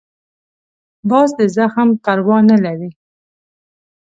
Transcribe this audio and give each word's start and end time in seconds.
باز 1.09 1.29
د 1.39 1.41
زخم 1.55 1.89
پروا 2.03 2.37
نه 2.49 2.57
لري 2.65 2.89